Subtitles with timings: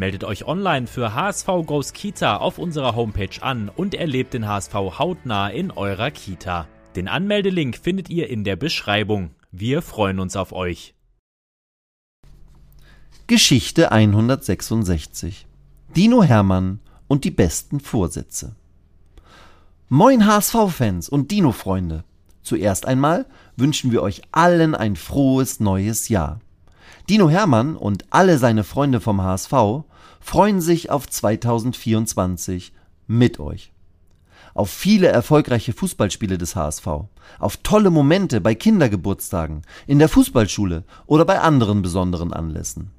[0.00, 4.72] Meldet euch online für HSV Goes Kita auf unserer Homepage an und erlebt den HSV
[4.72, 6.66] hautnah in eurer Kita.
[6.96, 9.32] Den Anmeldelink findet ihr in der Beschreibung.
[9.52, 10.94] Wir freuen uns auf euch.
[13.26, 15.46] Geschichte 166
[15.94, 18.56] Dino Hermann und die besten Vorsätze.
[19.90, 22.04] Moin HSV-Fans und Dino-Freunde.
[22.40, 23.26] Zuerst einmal
[23.58, 26.40] wünschen wir euch allen ein frohes neues Jahr.
[27.10, 29.52] Dino Hermann und alle seine Freunde vom HSV
[30.20, 32.72] freuen sich auf 2024
[33.06, 33.72] mit euch.
[34.54, 36.86] Auf viele erfolgreiche Fußballspiele des HSV,
[37.38, 42.90] auf tolle Momente bei Kindergeburtstagen, in der Fußballschule oder bei anderen besonderen Anlässen.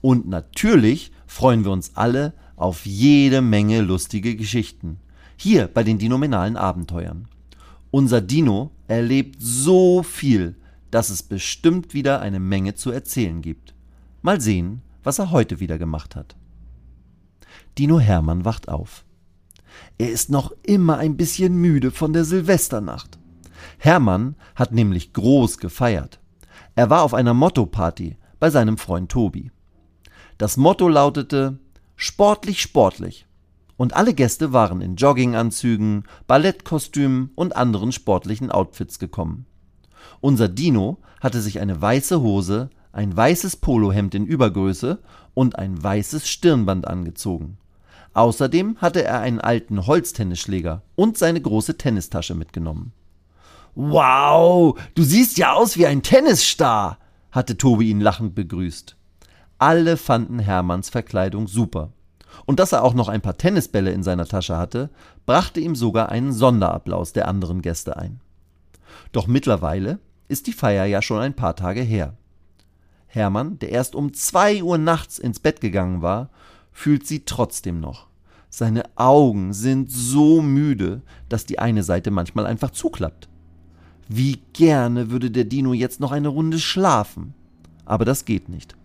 [0.00, 4.98] Und natürlich freuen wir uns alle auf jede Menge lustige Geschichten.
[5.36, 7.28] Hier bei den dinominalen Abenteuern.
[7.90, 10.56] Unser Dino erlebt so viel,
[10.90, 13.74] dass es bestimmt wieder eine Menge zu erzählen gibt.
[14.20, 16.36] Mal sehen, was er heute wieder gemacht hat.
[17.78, 19.04] Dino Hermann wacht auf.
[19.98, 23.18] Er ist noch immer ein bisschen müde von der Silvesternacht.
[23.78, 26.20] Hermann hat nämlich groß gefeiert.
[26.74, 29.50] Er war auf einer Motto-Party bei seinem Freund Tobi.
[30.38, 31.58] Das Motto lautete
[31.96, 33.26] Sportlich, sportlich.
[33.76, 39.46] Und alle Gäste waren in Jogginganzügen, Ballettkostümen und anderen sportlichen Outfits gekommen.
[40.20, 44.98] Unser Dino hatte sich eine weiße Hose, ein weißes Polohemd in Übergröße
[45.34, 47.58] und ein weißes Stirnband angezogen.
[48.14, 52.92] Außerdem hatte er einen alten Holztennisschläger und seine große Tennistasche mitgenommen.
[53.74, 56.98] Wow, du siehst ja aus wie ein Tennisstar,
[57.30, 58.96] hatte Tobi ihn lachend begrüßt.
[59.58, 61.92] Alle fanden Hermanns Verkleidung super.
[62.44, 64.90] Und dass er auch noch ein paar Tennisbälle in seiner Tasche hatte,
[65.24, 68.20] brachte ihm sogar einen Sonderapplaus der anderen Gäste ein.
[69.12, 69.98] Doch mittlerweile
[70.28, 72.14] ist die Feier ja schon ein paar Tage her.
[73.14, 76.30] Hermann, der erst um zwei Uhr nachts ins Bett gegangen war,
[76.72, 78.06] fühlt sie trotzdem noch.
[78.48, 83.28] Seine Augen sind so müde, dass die eine Seite manchmal einfach zuklappt.
[84.08, 87.34] Wie gerne würde der Dino jetzt noch eine Runde schlafen.
[87.84, 88.76] Aber das geht nicht.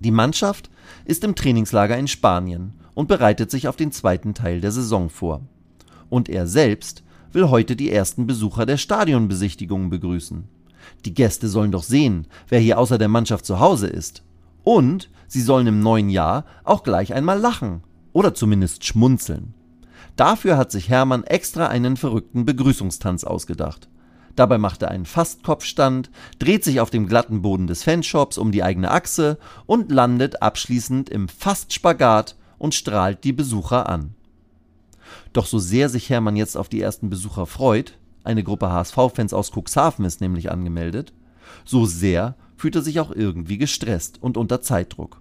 [0.00, 0.68] Die Mannschaft
[1.04, 5.42] ist im Trainingslager in Spanien und bereitet sich auf den zweiten Teil der Saison vor.
[6.10, 10.48] Und er selbst will heute die ersten Besucher der Stadionbesichtigungen begrüßen.
[11.04, 14.22] Die Gäste sollen doch sehen, wer hier außer der Mannschaft zu Hause ist.
[14.64, 17.82] Und sie sollen im neuen Jahr auch gleich einmal lachen
[18.12, 19.54] oder zumindest schmunzeln.
[20.16, 23.88] Dafür hat sich Hermann extra einen verrückten Begrüßungstanz ausgedacht.
[24.34, 28.62] Dabei macht er einen Fastkopfstand, dreht sich auf dem glatten Boden des Fanshops um die
[28.62, 34.14] eigene Achse und landet abschließend im Fastspagat und strahlt die Besucher an.
[35.32, 39.50] Doch so sehr sich Hermann jetzt auf die ersten Besucher freut, eine Gruppe HSV-Fans aus
[39.52, 41.12] Cuxhaven ist nämlich angemeldet,
[41.64, 45.20] so sehr fühlt er sich auch irgendwie gestresst und unter Zeitdruck.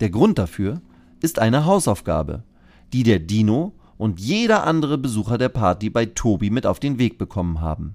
[0.00, 0.80] Der Grund dafür
[1.20, 2.44] ist eine Hausaufgabe,
[2.92, 7.18] die der Dino und jeder andere Besucher der Party bei Tobi mit auf den Weg
[7.18, 7.94] bekommen haben.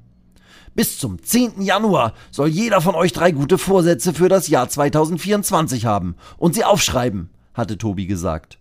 [0.74, 1.62] Bis zum 10.
[1.62, 6.64] Januar soll jeder von euch drei gute Vorsätze für das Jahr 2024 haben und sie
[6.64, 8.58] aufschreiben, hatte Tobi gesagt.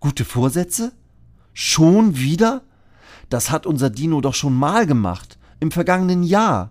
[0.00, 0.92] Gute Vorsätze?
[1.54, 2.62] Schon wieder?
[3.34, 6.70] Das hat unser Dino doch schon mal gemacht, im vergangenen Jahr.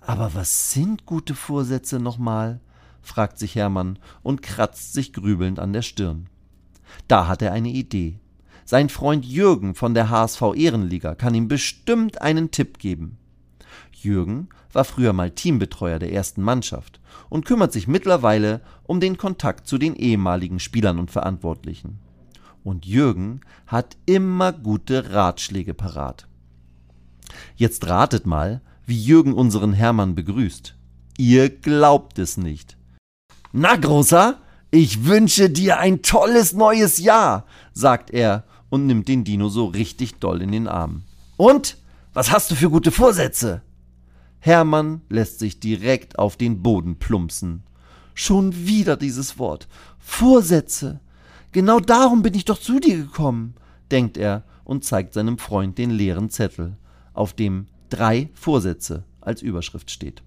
[0.00, 2.60] Aber was sind gute Vorsätze nochmal?
[3.00, 6.28] fragt sich Hermann und kratzt sich grübelnd an der Stirn.
[7.08, 8.20] Da hat er eine Idee.
[8.64, 13.18] Sein Freund Jürgen von der HSV Ehrenliga kann ihm bestimmt einen Tipp geben.
[13.92, 19.66] Jürgen war früher mal Teambetreuer der ersten Mannschaft und kümmert sich mittlerweile um den Kontakt
[19.66, 21.98] zu den ehemaligen Spielern und Verantwortlichen.
[22.64, 26.28] Und Jürgen hat immer gute Ratschläge parat.
[27.56, 30.74] Jetzt ratet mal, wie Jürgen unseren Hermann begrüßt.
[31.18, 32.76] Ihr glaubt es nicht.
[33.52, 34.38] Na, Großer,
[34.70, 40.14] ich wünsche dir ein tolles neues Jahr, sagt er und nimmt den Dino so richtig
[40.14, 41.02] doll in den Arm.
[41.36, 41.76] Und?
[42.14, 43.62] Was hast du für gute Vorsätze?
[44.38, 47.62] Hermann lässt sich direkt auf den Boden plumpsen.
[48.14, 49.68] Schon wieder dieses Wort.
[49.98, 51.00] Vorsätze.
[51.52, 53.54] Genau darum bin ich doch zu dir gekommen,
[53.90, 56.76] denkt er und zeigt seinem Freund den leeren Zettel,
[57.12, 60.22] auf dem drei Vorsätze als Überschrift steht.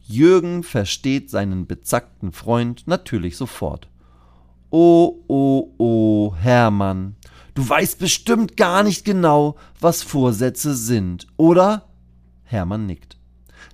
[0.00, 3.88] Jürgen versteht seinen bezackten Freund natürlich sofort.
[4.70, 7.16] Oh, oh, oh, Hermann,
[7.54, 11.88] du weißt bestimmt gar nicht genau, was Vorsätze sind, oder?
[12.44, 13.18] Hermann nickt.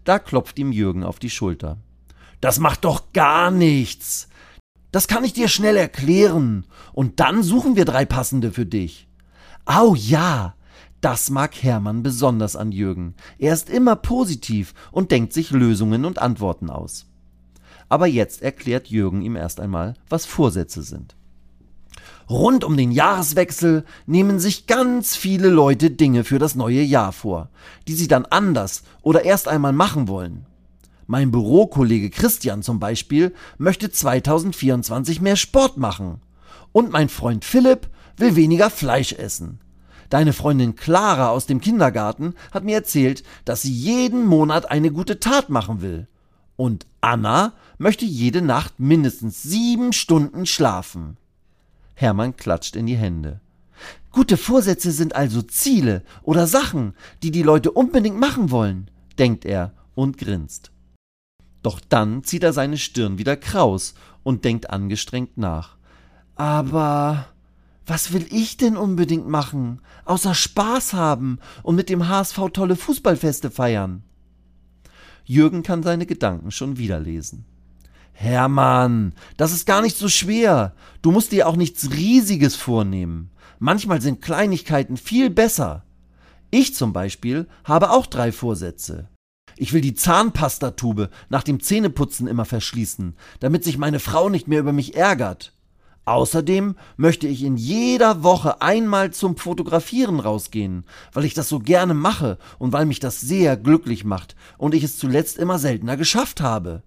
[0.04, 1.78] Da klopft ihm Jürgen auf die Schulter.
[2.40, 4.27] Das macht doch gar nichts.
[4.90, 6.64] Das kann ich dir schnell erklären.
[6.92, 9.08] Und dann suchen wir drei passende für dich.
[9.64, 10.54] Au ja,
[11.00, 13.14] das mag Hermann besonders an Jürgen.
[13.38, 17.06] Er ist immer positiv und denkt sich Lösungen und Antworten aus.
[17.88, 21.14] Aber jetzt erklärt Jürgen ihm erst einmal, was Vorsätze sind.
[22.28, 27.48] Rund um den Jahreswechsel nehmen sich ganz viele Leute Dinge für das neue Jahr vor,
[27.86, 30.44] die sie dann anders oder erst einmal machen wollen.
[31.10, 36.20] Mein Bürokollege Christian zum Beispiel möchte 2024 mehr Sport machen.
[36.72, 37.88] Und mein Freund Philipp
[38.18, 39.58] will weniger Fleisch essen.
[40.10, 45.18] Deine Freundin Clara aus dem Kindergarten hat mir erzählt, dass sie jeden Monat eine gute
[45.18, 46.08] Tat machen will.
[46.56, 51.16] Und Anna möchte jede Nacht mindestens sieben Stunden schlafen.
[51.94, 53.40] Hermann klatscht in die Hände.
[54.12, 59.72] Gute Vorsätze sind also Ziele oder Sachen, die die Leute unbedingt machen wollen, denkt er
[59.94, 60.70] und grinst.
[61.68, 63.92] Doch dann zieht er seine Stirn wieder kraus
[64.22, 65.76] und denkt angestrengt nach.
[66.34, 67.26] Aber
[67.84, 73.50] was will ich denn unbedingt machen, außer Spaß haben und mit dem HSV tolle Fußballfeste
[73.50, 74.02] feiern?
[75.26, 77.44] Jürgen kann seine Gedanken schon wieder lesen.
[78.14, 80.74] Hermann, das ist gar nicht so schwer.
[81.02, 83.30] Du musst dir auch nichts Riesiges vornehmen.
[83.58, 85.84] Manchmal sind Kleinigkeiten viel besser.
[86.50, 89.10] Ich zum Beispiel habe auch drei Vorsätze.
[89.60, 94.60] Ich will die Zahnpastatube nach dem Zähneputzen immer verschließen, damit sich meine Frau nicht mehr
[94.60, 95.52] über mich ärgert.
[96.04, 101.92] Außerdem möchte ich in jeder Woche einmal zum Fotografieren rausgehen, weil ich das so gerne
[101.92, 106.40] mache und weil mich das sehr glücklich macht und ich es zuletzt immer seltener geschafft
[106.40, 106.84] habe.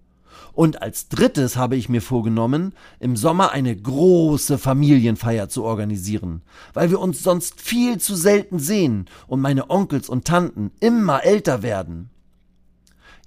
[0.54, 6.40] Und als drittes habe ich mir vorgenommen, im Sommer eine große Familienfeier zu organisieren,
[6.72, 11.62] weil wir uns sonst viel zu selten sehen und meine Onkels und Tanten immer älter
[11.62, 12.08] werden.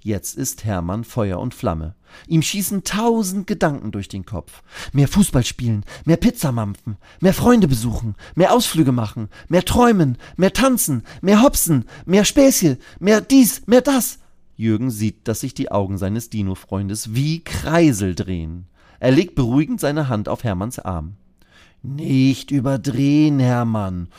[0.06, 1.96] Jetzt ist Hermann Feuer und Flamme.
[2.28, 4.62] Ihm schießen tausend Gedanken durch den Kopf.
[4.92, 10.52] Mehr Fußball spielen, mehr Pizza mampfen, mehr Freunde besuchen, mehr Ausflüge machen, mehr träumen, mehr
[10.52, 14.20] tanzen, mehr hopsen, mehr Späßchen, mehr dies, mehr das.
[14.54, 18.68] Jürgen sieht, dass sich die Augen seines Dino-Freundes wie Kreisel drehen.
[19.00, 21.16] Er legt beruhigend seine Hand auf Hermanns Arm.
[21.82, 24.10] Nicht überdrehen, Hermann.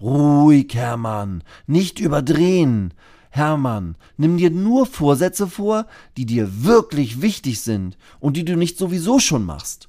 [0.00, 1.42] Ruhig, Hermann.
[1.66, 2.94] Nicht überdrehen.
[3.34, 8.78] Hermann, nimm dir nur Vorsätze vor, die dir wirklich wichtig sind und die du nicht
[8.78, 9.88] sowieso schon machst.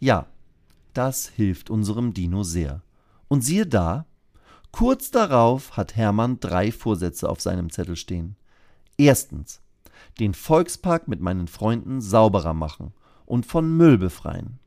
[0.00, 0.26] Ja,
[0.94, 2.80] das hilft unserem Dino sehr.
[3.28, 4.06] Und siehe da,
[4.72, 8.36] kurz darauf hat Hermann drei Vorsätze auf seinem Zettel stehen.
[8.96, 9.60] Erstens,
[10.18, 12.94] den Volkspark mit meinen Freunden sauberer machen
[13.26, 14.60] und von Müll befreien.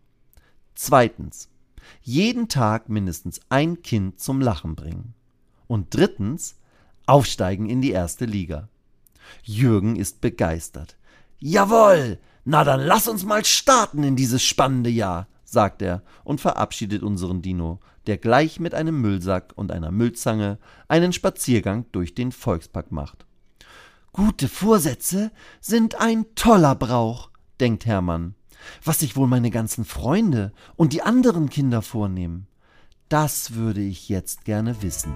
[0.75, 1.49] Zweitens,
[2.03, 5.15] jeden Tag mindestens ein Kind zum Lachen bringen.
[5.65, 6.60] Und drittens,
[7.05, 8.69] aufsteigen in die erste Liga.
[9.43, 10.97] Jürgen ist begeistert.
[11.39, 17.03] Jawohl, na dann lass uns mal starten in dieses spannende Jahr, sagt er und verabschiedet
[17.03, 20.57] unseren Dino, der gleich mit einem Müllsack und einer Müllzange
[20.87, 23.25] einen Spaziergang durch den Volkspark macht.
[24.13, 25.31] Gute Vorsätze
[25.61, 28.35] sind ein toller Brauch, denkt Hermann.
[28.83, 32.47] Was sich wohl meine ganzen Freunde und die anderen Kinder vornehmen,
[33.09, 35.15] das würde ich jetzt gerne wissen.